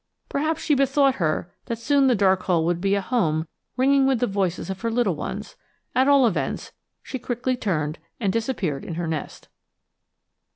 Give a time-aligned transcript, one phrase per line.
[0.29, 4.19] Perhaps she bethought her that soon the dark hole would be a home ringing with
[4.19, 5.55] the voices of her little ones;
[5.93, 6.71] at all events,
[7.03, 9.47] she quickly turned and disappeared in her nest.